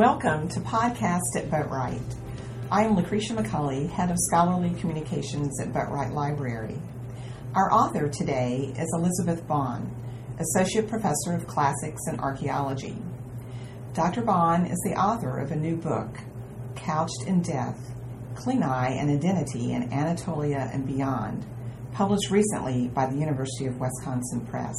[0.00, 2.14] Welcome to Podcast at Boatwright.
[2.70, 6.80] I am Lucretia McCulley, Head of Scholarly Communications at Boatwright Library.
[7.54, 9.90] Our author today is Elizabeth Baughan,
[10.38, 12.96] Associate Professor of Classics and Archaeology.
[13.92, 14.22] Dr.
[14.22, 16.16] Baughan is the author of a new book,
[16.76, 17.78] Couched in Death
[18.32, 21.44] Klinai and Identity in Anatolia and Beyond,
[21.92, 24.78] published recently by the University of Wisconsin Press.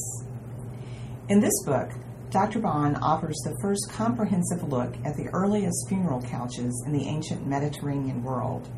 [1.29, 1.91] In this book,
[2.31, 2.61] Dr.
[2.61, 8.23] Baughan offers the first comprehensive look at the earliest funeral couches in the ancient Mediterranean
[8.23, 8.69] world.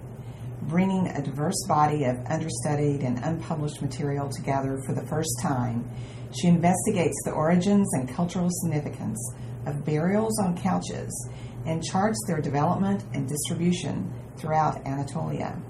[0.64, 5.88] Bringing a diverse body of understudied and unpublished material together for the first time,
[6.36, 9.20] she investigates the origins and cultural significance
[9.68, 11.30] of burials on couches
[11.68, 15.62] and charts their development and distribution throughout Anatolia.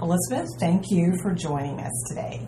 [0.00, 2.46] Elizabeth, thank you for joining us today.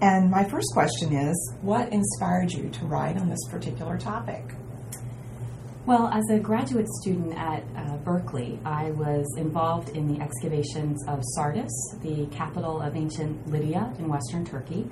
[0.00, 4.44] And my first question is what inspired you to write on this particular topic?
[5.86, 11.20] Well, as a graduate student at uh, Berkeley, I was involved in the excavations of
[11.34, 11.70] Sardis,
[12.02, 14.90] the capital of ancient Lydia in western Turkey.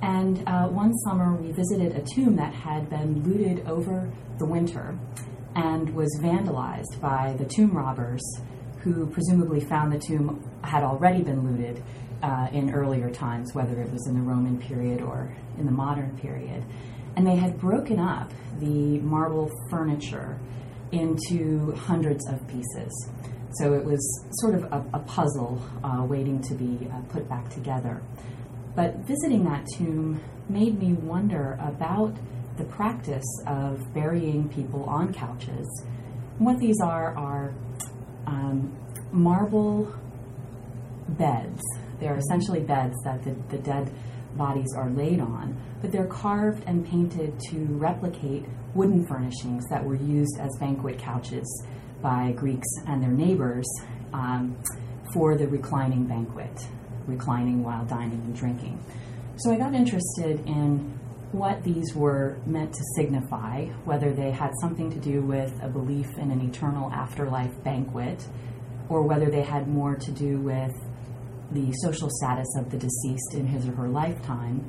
[0.00, 4.96] And uh, one summer, we visited a tomb that had been looted over the winter
[5.54, 8.22] and was vandalized by the tomb robbers
[8.78, 11.82] who presumably found the tomb had already been looted
[12.22, 16.16] uh, in earlier times, whether it was in the Roman period or in the modern
[16.18, 16.64] period.
[17.16, 20.38] And they had broken up the marble furniture
[20.92, 23.10] into hundreds of pieces.
[23.54, 24.00] So it was
[24.40, 28.02] sort of a, a puzzle uh, waiting to be uh, put back together.
[28.74, 32.16] But visiting that tomb made me wonder about
[32.56, 35.84] the practice of burying people on couches.
[36.38, 37.52] And what these are are
[38.26, 38.74] um,
[39.10, 39.92] marble
[41.08, 41.60] beds
[42.02, 43.92] they are essentially beds that the, the dead
[44.36, 48.44] bodies are laid on, but they're carved and painted to replicate
[48.74, 51.64] wooden furnishings that were used as banquet couches
[52.02, 53.66] by Greeks and their neighbors
[54.12, 54.56] um,
[55.14, 56.66] for the reclining banquet,
[57.06, 58.84] reclining while dining and drinking.
[59.36, 60.98] So I got interested in
[61.30, 66.08] what these were meant to signify, whether they had something to do with a belief
[66.18, 68.26] in an eternal afterlife banquet,
[68.88, 70.72] or whether they had more to do with
[71.52, 74.64] the social status of the deceased in his or her lifetime.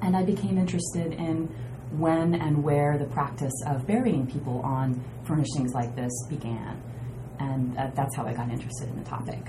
[0.00, 1.48] And I became interested in
[1.92, 6.82] when and where the practice of burying people on furnishings like this began.
[7.38, 9.46] And uh, that's how I got interested in the topic.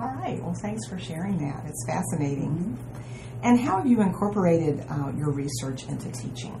[0.00, 0.42] All right.
[0.42, 1.64] Well, thanks for sharing that.
[1.66, 2.50] It's fascinating.
[2.50, 3.44] Mm-hmm.
[3.44, 6.58] And how have you incorporated uh, your research into teaching?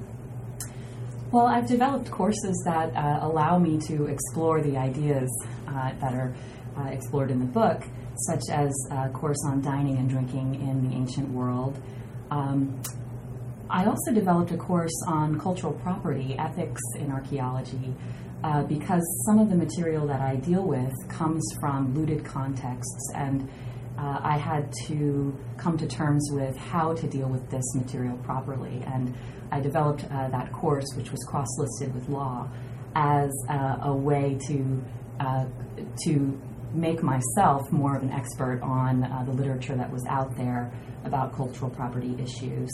[1.32, 5.30] Well, I've developed courses that uh, allow me to explore the ideas
[5.66, 6.34] uh, that are
[6.76, 7.82] uh, explored in the book
[8.26, 11.80] such as a course on dining and drinking in the ancient world.
[12.30, 12.80] Um,
[13.70, 17.94] I also developed a course on cultural property, ethics in archaeology,
[18.42, 23.48] uh, because some of the material that I deal with comes from looted contexts, and
[23.98, 28.82] uh, I had to come to terms with how to deal with this material properly.
[28.86, 29.14] And
[29.50, 32.48] I developed uh, that course, which was cross listed with law,
[32.94, 34.84] as a way to
[35.20, 35.46] uh,
[36.04, 36.40] to
[36.74, 40.72] make myself more of an expert on uh, the literature that was out there
[41.04, 42.70] about cultural property issues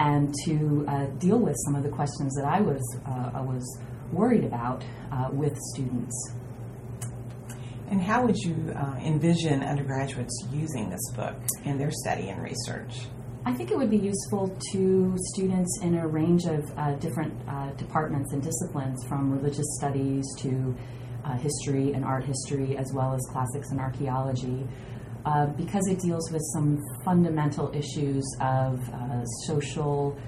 [0.00, 3.80] and to uh, deal with some of the questions that I was, uh, I was
[4.12, 6.32] worried about uh, with students.
[7.90, 13.06] And how would you uh, envision undergraduates using this book in their study and research?
[13.46, 17.38] I think it would be useful to students in a range of uh, different
[17.76, 20.74] departments and disciplines, from religious studies to
[21.24, 24.66] uh, history and art history, as well as classics and archaeology,
[25.24, 30.18] uh, because it deals with some fundamental issues of uh, social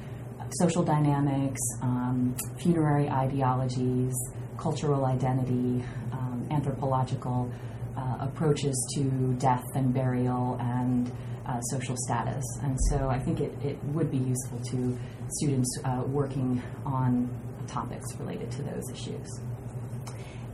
[0.60, 4.14] social dynamics, um, funerary ideologies,
[4.56, 7.50] cultural identity, um, anthropological
[7.96, 11.10] uh, approaches to death and burial and
[11.46, 12.44] uh, social status.
[12.62, 17.28] And so I think it, it would be useful to students uh, working on
[17.66, 19.28] topics related to those issues.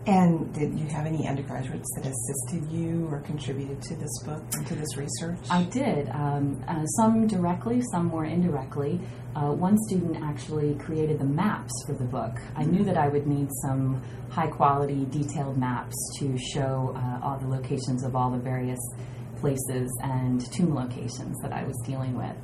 [0.04, 4.66] And did you have any undergraduates that assisted you or contributed to this book and
[4.66, 5.38] to this research?
[5.48, 6.08] I did.
[6.10, 9.00] Um, uh, some directly, some more indirectly.
[9.36, 12.36] Uh, one student actually created the maps for the book.
[12.56, 17.38] I knew that I would need some high quality, detailed maps to show uh, all
[17.38, 18.80] the locations of all the various
[19.36, 22.34] places and tomb locations that I was dealing with.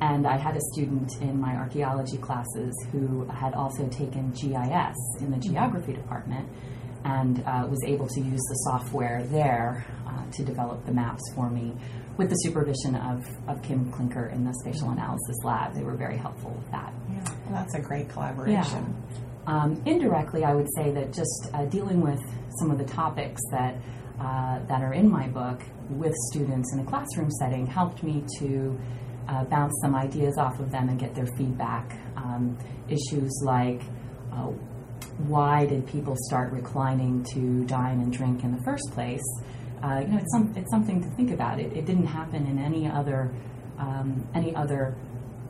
[0.00, 5.30] And I had a student in my archaeology classes who had also taken GIS in
[5.30, 6.48] the geography department
[7.04, 11.50] and uh, was able to use the software there uh, to develop the maps for
[11.50, 11.72] me
[12.16, 15.74] with the supervision of, of Kim Klinker in the spatial analysis lab.
[15.74, 16.92] They were very helpful with that.
[17.10, 18.94] Yeah, that's a great collaboration.
[19.46, 22.20] Um, indirectly, I would say that just uh, dealing with
[22.58, 23.76] some of the topics that
[24.18, 25.60] uh, that are in my book
[25.90, 28.78] with students in a classroom setting helped me to
[29.28, 31.98] uh, bounce some ideas off of them and get their feedback.
[32.16, 32.56] Um,
[32.88, 33.82] issues like
[34.32, 34.50] uh,
[35.18, 39.22] why did people start reclining to dine and drink in the first place?
[39.82, 41.60] Uh, you know, it's, some, it's something to think about.
[41.60, 43.32] It, it didn't happen in any other
[43.78, 44.96] um, any other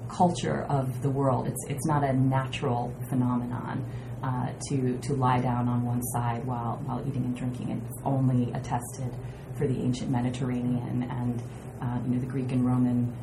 [0.09, 1.47] culture of the world.
[1.47, 3.85] It's it's not a natural phenomenon
[4.23, 7.71] uh, to to lie down on one side while while eating and drinking.
[7.71, 9.15] It's only attested
[9.57, 11.43] for the ancient Mediterranean and
[11.81, 13.15] uh, you know the Greek and Roman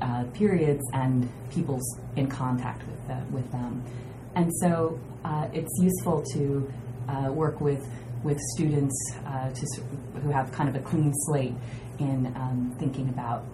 [0.00, 3.82] uh, periods and peoples in contact with the, with them.
[4.34, 6.72] And so uh, it's useful to
[7.08, 7.86] uh, work with
[8.22, 8.94] with students
[9.26, 9.66] uh, to,
[10.22, 11.52] who have kind of a clean slate
[11.98, 13.44] in um, thinking about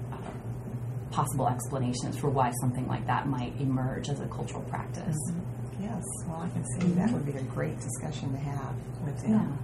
[1.11, 5.17] possible explanations for why something like that might emerge as a cultural practice.
[5.33, 5.83] Mm-hmm.
[5.83, 6.99] Yes, well, I can see mm-hmm.
[6.99, 8.75] that would be a great discussion to have
[9.05, 9.59] with them.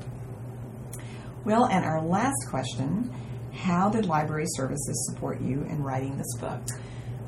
[0.97, 1.03] Yeah.
[1.45, 3.15] Well, and our last question
[3.53, 6.62] How did library services support you in writing this book?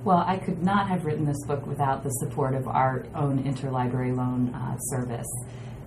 [0.04, 4.16] Well, I could not have written this book without the support of our own interlibrary
[4.16, 5.26] loan uh, service.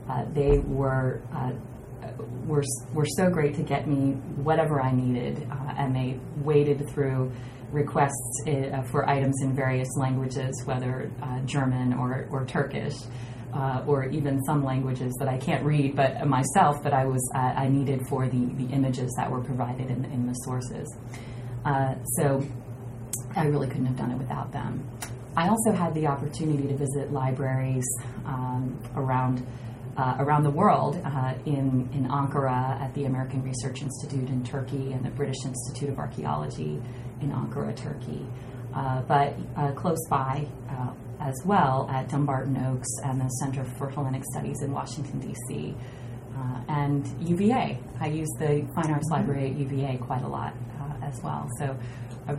[0.10, 1.52] Uh, they were uh,
[2.46, 2.64] were
[2.94, 4.14] were so great to get me
[4.44, 7.32] whatever I needed, uh, and they waded through
[7.72, 12.96] requests uh, for items in various languages, whether uh, German or, or Turkish,
[13.54, 17.40] uh, or even some languages that I can't read, but myself, but I was uh,
[17.40, 20.94] I needed for the, the images that were provided in, in the sources.
[21.64, 22.44] Uh, so
[23.36, 24.88] I really couldn't have done it without them.
[25.36, 27.88] I also had the opportunity to visit libraries
[28.26, 29.46] um, around.
[29.98, 34.94] Uh, around the world, uh, in, in Ankara at the American Research Institute in Turkey
[34.94, 36.82] and the British Institute of Archaeology
[37.20, 38.26] in Ankara, Turkey,
[38.74, 43.90] uh, but uh, close by uh, as well at Dumbarton Oaks and the Center for
[43.90, 45.76] Hellenic Studies in Washington, D.C.
[46.36, 47.78] Uh, and UVA.
[48.00, 49.12] I use the Fine Arts mm-hmm.
[49.12, 50.54] Library at UVA quite a lot
[51.12, 51.48] as well.
[51.60, 51.78] So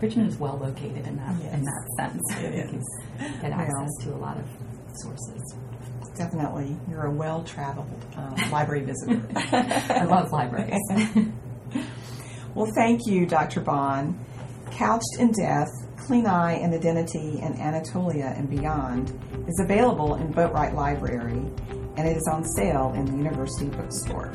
[0.00, 1.54] Richmond is well located in that yes.
[1.54, 2.22] in that sense.
[2.38, 2.84] It is.
[3.40, 4.46] get access to a lot of
[4.94, 5.56] sources.
[6.16, 9.26] Definitely, you're a well-traveled um, library visitor.
[9.36, 10.78] I love libraries.
[12.54, 13.62] well, thank you, Dr.
[13.62, 14.18] Baughan.
[14.72, 19.10] Couched in Death, Klinai and Identity in Anatolia and Beyond
[19.48, 21.50] is available in Boatwright Library
[21.96, 24.32] and it is on sale in the University Bookstore.